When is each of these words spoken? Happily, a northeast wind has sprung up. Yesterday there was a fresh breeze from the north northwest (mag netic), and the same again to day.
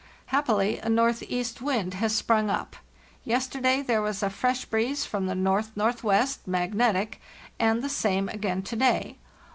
Happily, 0.33 0.79
a 0.79 0.89
northeast 0.89 1.61
wind 1.61 1.93
has 1.93 2.15
sprung 2.15 2.49
up. 2.49 2.75
Yesterday 3.23 3.83
there 3.83 4.01
was 4.01 4.23
a 4.23 4.31
fresh 4.31 4.65
breeze 4.65 5.05
from 5.05 5.27
the 5.27 5.35
north 5.35 5.73
northwest 5.77 6.47
(mag 6.47 6.73
netic), 6.73 7.19
and 7.59 7.83
the 7.83 7.87
same 7.87 8.27
again 8.27 8.63
to 8.63 8.75
day. 8.75 9.17